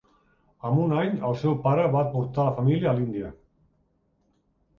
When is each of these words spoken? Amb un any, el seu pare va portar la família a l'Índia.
Amb 0.69 0.79
un 0.85 0.95
any, 1.01 1.13
el 1.31 1.37
seu 1.41 1.53
pare 1.65 1.83
va 1.97 2.01
portar 2.15 2.47
la 2.49 2.55
família 2.61 2.91
a 2.93 2.97
l'Índia. 3.01 3.31